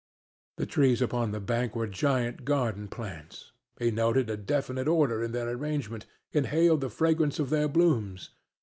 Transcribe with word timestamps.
The 0.57 0.65
trees 0.65 0.99
upon 0.99 1.29
the 1.29 1.39
bank 1.39 1.75
were 1.75 1.85
giant 1.85 2.43
garden 2.43 2.87
plants; 2.87 3.51
he 3.77 3.91
noted 3.91 4.31
a 4.31 4.35
definite 4.35 4.87
order 4.87 5.21
in 5.21 5.31
their 5.31 5.49
arrangement, 5.49 6.07
inhaled 6.31 6.81
the 6.81 6.89
fragrance 6.89 7.37
of 7.37 7.51
their 7.51 7.67
blooms. 7.67 8.31